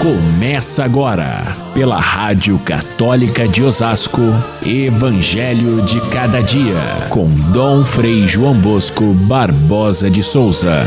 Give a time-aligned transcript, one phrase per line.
[0.00, 4.20] Começa agora, pela Rádio Católica de Osasco,
[4.64, 10.82] Evangelho de Cada Dia, com Dom Frei João Bosco Barbosa de Souza.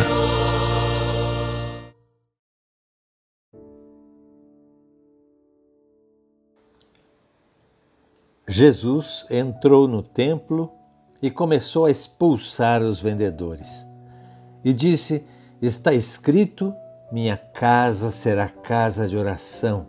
[8.48, 10.72] Jesus entrou no templo
[11.20, 13.86] e começou a expulsar os vendedores.
[14.64, 15.26] E disse:
[15.60, 16.74] Está escrito
[17.12, 19.88] minha casa será casa de oração.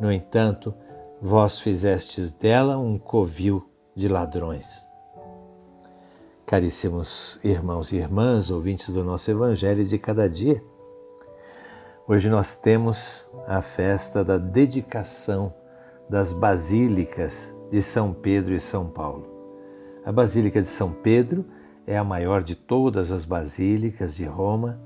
[0.00, 0.74] No entanto,
[1.20, 4.86] vós fizestes dela um covil de ladrões.
[6.46, 10.62] Caríssimos irmãos e irmãs, ouvintes do nosso Evangelho de cada dia,
[12.06, 15.54] hoje nós temos a festa da dedicação
[16.08, 19.26] das basílicas de São Pedro e São Paulo.
[20.04, 21.46] A Basílica de São Pedro
[21.86, 24.78] é a maior de todas as basílicas de Roma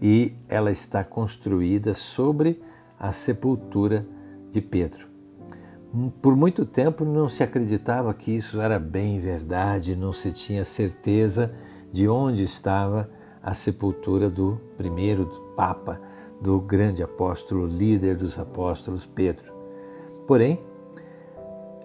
[0.00, 2.62] e ela está construída sobre
[2.98, 4.06] a sepultura
[4.50, 5.08] de Pedro.
[6.22, 11.52] Por muito tempo não se acreditava que isso era bem verdade, não se tinha certeza
[11.90, 13.10] de onde estava
[13.42, 15.26] a sepultura do primeiro
[15.56, 16.00] Papa,
[16.40, 19.52] do grande apóstolo, líder dos apóstolos, Pedro.
[20.26, 20.60] Porém,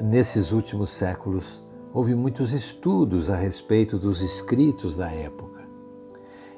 [0.01, 1.63] nesses últimos séculos,
[1.93, 5.67] houve muitos estudos a respeito dos escritos da época.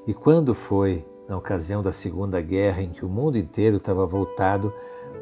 [0.05, 4.73] E quando foi na ocasião da Segunda Guerra, em que o mundo inteiro estava voltado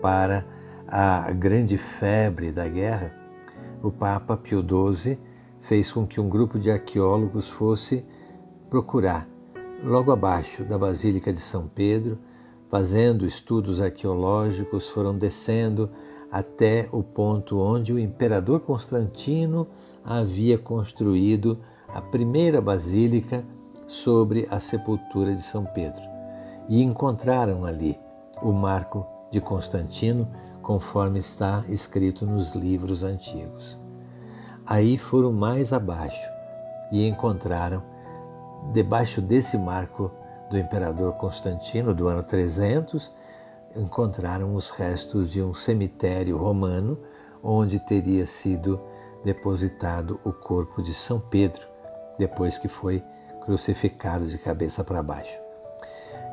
[0.01, 0.45] para
[0.87, 3.13] a grande febre da guerra,
[3.81, 5.17] o Papa Pio XII
[5.59, 8.05] fez com que um grupo de arqueólogos fosse
[8.69, 9.27] procurar,
[9.83, 12.19] logo abaixo da Basílica de São Pedro,
[12.69, 15.89] fazendo estudos arqueológicos, foram descendo
[16.31, 19.67] até o ponto onde o imperador Constantino
[20.03, 23.45] havia construído a primeira basílica
[23.87, 26.03] sobre a sepultura de São Pedro
[26.67, 27.99] e encontraram ali
[28.41, 30.27] o marco de Constantino,
[30.61, 33.79] conforme está escrito nos livros antigos.
[34.65, 36.27] Aí foram mais abaixo
[36.91, 37.83] e encontraram,
[38.73, 40.11] debaixo desse marco
[40.49, 43.13] do imperador Constantino, do ano 300,
[43.75, 46.97] encontraram os restos de um cemitério romano
[47.43, 48.81] onde teria sido
[49.23, 51.67] depositado o corpo de São Pedro,
[52.17, 53.03] depois que foi
[53.45, 55.37] crucificado de cabeça para baixo.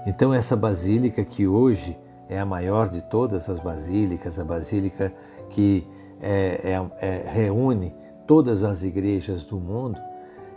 [0.07, 1.97] Então, essa basílica que hoje
[2.29, 5.13] é a maior de todas as basílicas, a basílica
[5.51, 5.87] que
[6.21, 7.95] é, é, é, reúne
[8.27, 10.01] todas as igrejas do mundo,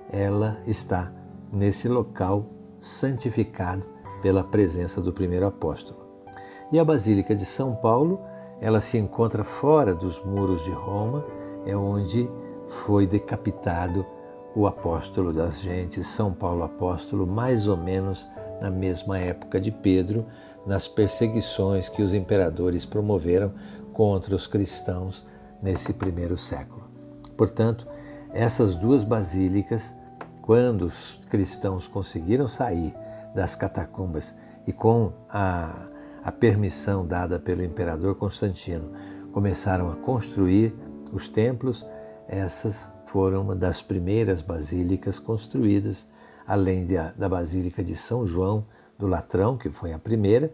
[0.10, 1.12] ela está
[1.52, 2.46] nesse local
[2.80, 3.88] santificado
[4.22, 6.06] pela presença do primeiro apóstolo.
[6.72, 8.22] E a Basílica de São Paulo,
[8.60, 11.26] ela se encontra fora dos muros de Roma,
[11.66, 12.30] é onde
[12.68, 14.06] foi decapitado
[14.56, 18.28] o apóstolo das gentes, São Paulo apóstolo, mais ou menos
[18.62, 20.26] na mesma época de Pedro,
[20.66, 23.54] nas perseguições que os imperadores promoveram
[23.92, 25.26] contra os cristãos
[25.62, 26.84] nesse primeiro século.
[27.36, 27.86] Portanto,
[28.34, 29.94] essas duas basílicas,
[30.42, 32.96] quando os cristãos conseguiram sair
[33.34, 35.88] das catacumbas e com a,
[36.24, 38.92] a permissão dada pelo imperador Constantino,
[39.34, 40.74] começaram a construir
[41.12, 41.86] os templos,
[42.28, 46.08] essas foram uma das primeiras basílicas construídas,
[46.46, 48.66] além de, da Basílica de São João
[48.97, 50.52] do Latrão, que foi a primeira,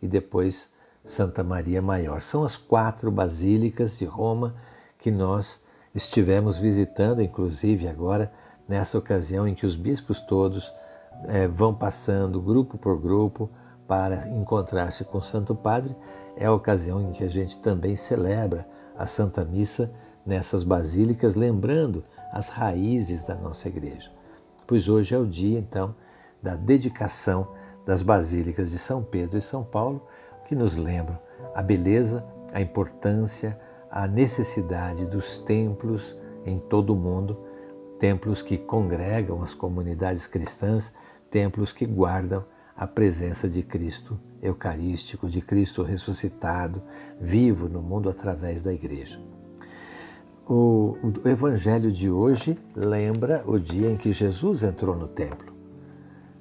[0.00, 2.20] e depois Santa Maria Maior.
[2.20, 4.54] São as quatro basílicas de Roma
[4.98, 5.62] que nós
[5.94, 8.32] estivemos visitando, inclusive agora,
[8.68, 10.72] nessa ocasião em que os bispos todos
[11.26, 13.50] é, vão passando grupo por grupo
[13.86, 15.96] para encontrar-se com o Santo Padre,
[16.36, 19.90] é a ocasião em que a gente também celebra a Santa Missa
[20.28, 24.12] nessas basílicas, lembrando as raízes da nossa igreja.
[24.66, 25.94] Pois hoje é o dia, então,
[26.42, 27.48] da dedicação
[27.86, 30.06] das basílicas de São Pedro e São Paulo,
[30.46, 31.18] que nos lembram
[31.54, 32.22] a beleza,
[32.52, 33.58] a importância,
[33.90, 36.14] a necessidade dos templos
[36.44, 37.38] em todo o mundo,
[37.98, 40.92] templos que congregam as comunidades cristãs,
[41.30, 42.44] templos que guardam
[42.76, 46.82] a presença de Cristo Eucarístico, de Cristo ressuscitado,
[47.18, 49.18] vivo no mundo através da igreja.
[50.50, 55.52] O, o, Evangelho de hoje lembra o dia em que Jesus entrou no templo.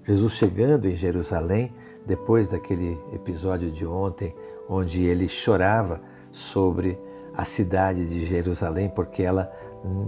[0.06, 1.74] Jesus chegando em Jerusalém,
[2.06, 4.34] depois daquele episódio de ontem,
[4.70, 6.00] onde ele chorava
[6.32, 6.98] sobre
[7.36, 9.52] a cidade de Jerusalém, porque ela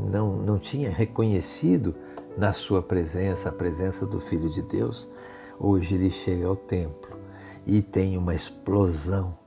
[0.09, 1.93] não, não tinha reconhecido
[2.37, 5.09] na sua presença a presença do Filho de Deus,
[5.59, 7.19] hoje ele chega ao templo
[7.67, 9.37] e tem uma explosão,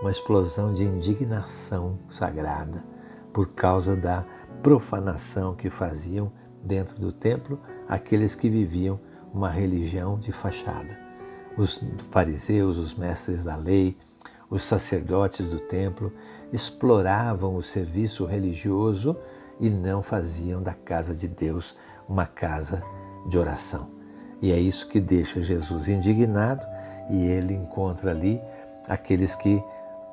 [0.00, 2.84] uma explosão de indignação sagrada
[3.36, 4.24] por causa da
[4.62, 6.32] profanação que faziam
[6.64, 8.98] dentro do templo aqueles que viviam
[9.30, 10.98] uma religião de fachada.
[11.54, 11.78] Os
[12.10, 13.94] fariseus, os mestres da lei,
[14.48, 16.10] os sacerdotes do templo
[16.50, 19.14] exploravam o serviço religioso
[19.60, 21.76] e não faziam da casa de Deus
[22.08, 22.82] uma casa
[23.28, 23.90] de oração.
[24.40, 26.66] E é isso que deixa Jesus indignado
[27.10, 28.40] e ele encontra ali
[28.88, 29.62] aqueles que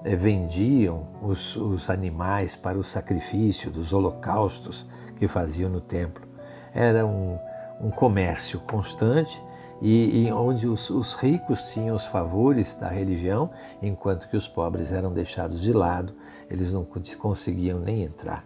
[0.04, 4.86] vendiam os, os animais para o sacrifício dos holocaustos
[5.16, 6.28] que faziam no templo.
[6.74, 7.38] Era um,
[7.80, 9.42] um comércio constante
[9.82, 13.50] e, e onde os, os, ricos tinham os favores da religião,
[13.82, 16.14] enquanto que os pobres eram deixados de lado,
[16.50, 16.86] eles não
[17.20, 18.46] conseguiam nem entrar.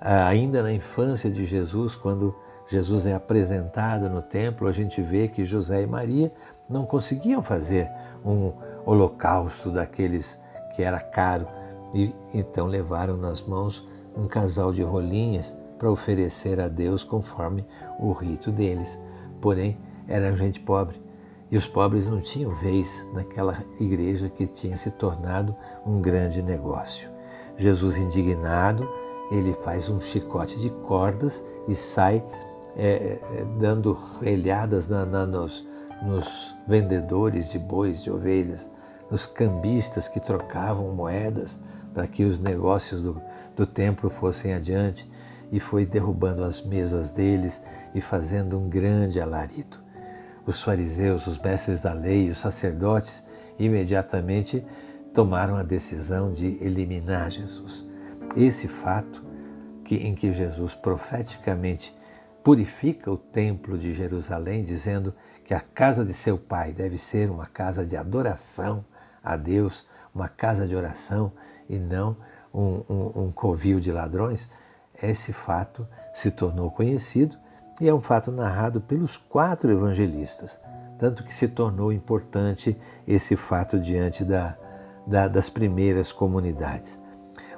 [0.00, 2.34] Ah, ainda na infância de Jesus, quando
[2.68, 6.32] Jesus é apresentado no templo, a gente vê que José e Maria
[6.68, 7.90] não conseguiam fazer
[8.24, 8.52] um
[8.84, 10.40] holocausto daqueles
[10.78, 11.44] que era caro
[11.92, 13.84] e então levaram nas mãos
[14.16, 17.66] um casal de rolinhas para oferecer a Deus conforme
[17.98, 18.96] o rito deles.
[19.40, 19.76] Porém,
[20.06, 21.02] era gente pobre
[21.50, 25.52] e os pobres não tinham vez naquela igreja que tinha se tornado
[25.84, 27.10] um grande negócio.
[27.56, 28.88] Jesus, indignado,
[29.32, 32.24] ele faz um chicote de cordas e sai
[32.76, 35.66] é, é dando relhadas na, na, nos,
[36.02, 38.70] nos vendedores de bois, de ovelhas,
[39.10, 41.58] nos cambistas que trocavam moedas
[41.94, 43.20] para que os negócios do,
[43.56, 45.10] do templo fossem adiante,
[45.50, 47.62] e foi derrubando as mesas deles
[47.94, 49.78] e fazendo um grande alarido.
[50.46, 53.24] Os fariseus, os mestres da lei, os sacerdotes
[53.58, 54.64] imediatamente
[55.12, 57.84] tomaram a decisão de eliminar Jesus.
[58.36, 59.24] Esse fato
[59.84, 61.96] que, em que Jesus profeticamente
[62.42, 65.14] purifica o templo de Jerusalém, dizendo
[65.44, 68.84] que a casa de seu pai deve ser uma casa de adoração
[69.28, 71.30] a Deus, uma casa de oração
[71.68, 72.16] e não
[72.52, 74.48] um, um, um covil de ladrões,
[75.02, 77.36] esse fato se tornou conhecido
[77.78, 80.58] e é um fato narrado pelos quatro evangelistas,
[80.98, 82.74] tanto que se tornou importante
[83.06, 84.56] esse fato diante da,
[85.06, 86.98] da, das primeiras comunidades.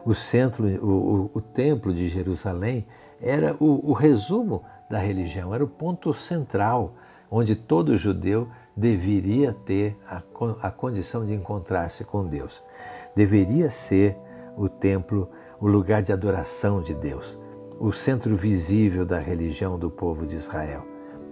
[0.04, 2.84] O centro, o, o, o templo de Jerusalém
[3.20, 6.96] era o, o resumo da religião, era o ponto central
[7.30, 8.48] onde todo judeu
[8.80, 10.22] deveria ter a,
[10.62, 12.64] a condição de encontrar-se com Deus.
[13.14, 14.16] Deveria ser
[14.56, 15.28] o templo
[15.60, 17.38] o lugar de adoração de Deus,
[17.78, 20.86] o centro visível da religião do povo de Israel.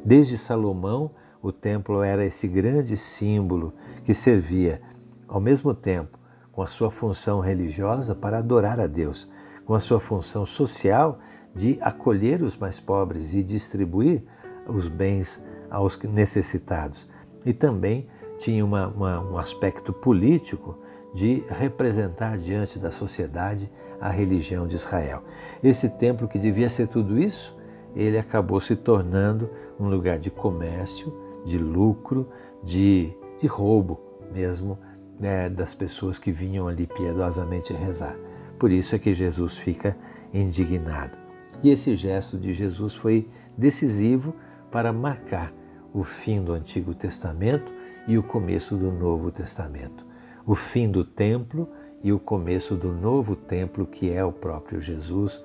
[0.05, 1.11] Desde Salomão,
[1.41, 3.73] o templo era esse grande símbolo
[4.05, 4.83] que servia,
[5.27, 6.19] ao mesmo tempo,
[6.53, 9.27] com a sua função religiosa para adorar a Deus,
[9.65, 11.19] com a sua função social
[11.55, 14.23] de acolher os mais pobres e distribuir
[14.67, 17.09] os bens aos necessitados.
[17.49, 18.06] E também
[18.37, 20.77] tinha uma, uma, um aspecto político
[21.15, 25.23] de representar diante da sociedade a religião de Israel.
[25.65, 27.56] Esse templo que devia ser tudo isso,
[27.97, 29.49] ele acabou se tornando
[29.81, 31.11] um lugar de comércio,
[31.43, 32.29] de lucro,
[32.62, 33.99] de, de roubo
[34.31, 34.79] mesmo
[35.19, 38.15] né, das pessoas que vinham ali piedosamente rezar.
[38.59, 39.97] Por isso é que Jesus fica
[40.35, 41.17] indignado.
[41.62, 44.35] E esse gesto de Jesus foi decisivo
[44.71, 45.50] para marcar
[45.93, 47.73] o fim do Antigo Testamento
[48.06, 50.06] e o começo do Novo Testamento.
[50.46, 51.69] O fim do templo
[52.02, 55.43] e o começo do novo templo, que é o próprio Jesus,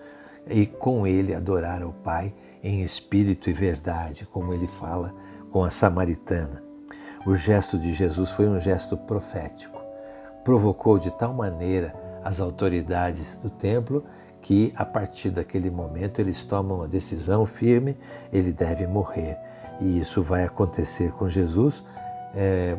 [0.48, 5.14] e com ele adorar ao Pai em espírito e verdade, como ele fala
[5.52, 6.64] com a samaritana.
[7.26, 9.82] O gesto de Jesus foi um gesto profético.
[10.44, 14.04] Provocou de tal maneira as autoridades do templo
[14.44, 17.98] que, a partir daquele momento, eles tomam uma decisão firme:
[18.32, 19.40] ele deve morrer.
[19.80, 21.84] E isso vai acontecer com Jesus,
[22.36, 22.78] é,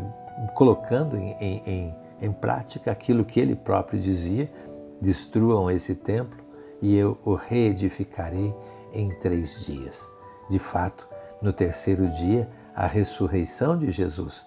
[0.54, 4.52] colocando em, em, em prática aquilo que ele próprio dizia:
[5.00, 6.44] destruam esse templo
[6.80, 8.54] e eu o reedificarei
[8.92, 10.08] em três dias.
[10.48, 11.08] De fato,
[11.40, 14.46] no terceiro dia, a ressurreição de Jesus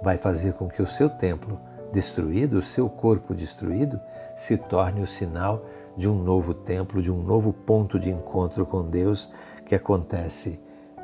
[0.00, 1.60] vai fazer com que o seu templo
[1.92, 4.00] destruído, o seu corpo destruído,
[4.36, 8.82] se torne o sinal de um novo templo, de um novo ponto de encontro com
[8.82, 9.30] Deus
[9.66, 10.58] que acontece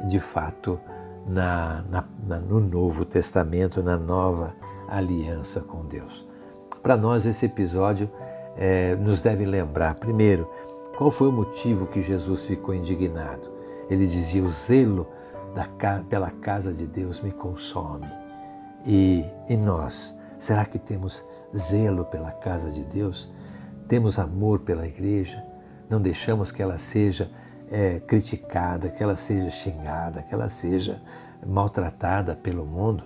[0.06, 0.80] de fato
[1.26, 4.54] na, na, no Novo Testamento, na nova
[4.88, 6.26] aliança com Deus.
[6.82, 8.10] Para nós, esse episódio
[8.56, 10.48] é, nos deve lembrar, primeiro,
[10.96, 13.50] qual foi o motivo que Jesus ficou indignado.
[13.88, 15.06] Ele dizia: O zelo
[15.54, 15.68] da,
[16.08, 18.08] pela casa de Deus me consome.
[18.86, 21.24] E, e nós, será que temos
[21.56, 23.30] zelo pela casa de Deus?
[23.88, 25.42] Temos amor pela igreja?
[25.88, 27.30] Não deixamos que ela seja
[27.70, 31.02] é, criticada, que ela seja xingada, que ela seja
[31.46, 33.02] maltratada pelo mundo?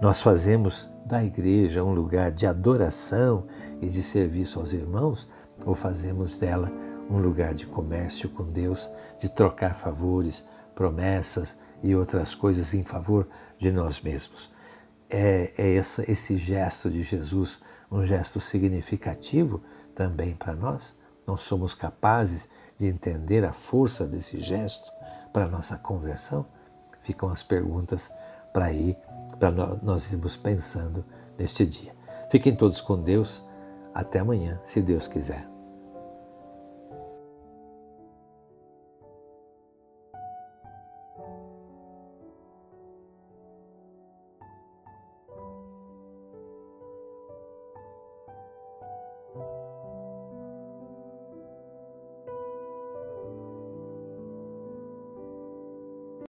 [0.00, 3.46] Nós fazemos da igreja um lugar de adoração
[3.80, 5.28] e de serviço aos irmãos
[5.64, 6.70] ou fazemos dela
[7.10, 13.26] um lugar de comércio com Deus, de trocar favores, promessas e outras coisas em favor
[13.58, 14.50] de nós mesmos?
[15.10, 17.58] é, é essa, esse gesto de Jesus
[17.90, 19.60] um gesto significativo
[20.00, 20.96] também para nós?
[21.26, 24.90] Não somos capazes de entender a força desse gesto
[25.30, 26.46] para nossa conversão?
[27.02, 28.10] Ficam as perguntas
[28.50, 28.96] para ir,
[29.38, 29.50] para
[29.82, 31.04] nós irmos pensando
[31.38, 31.92] neste dia.
[32.30, 33.44] Fiquem todos com Deus.
[33.92, 35.49] Até amanhã, se Deus quiser.